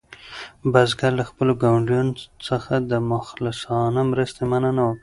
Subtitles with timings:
[0.71, 2.13] بزګر له خپلو ګاونډیانو
[2.47, 4.99] څخه د مخلصانه مرستې مننه وکړه.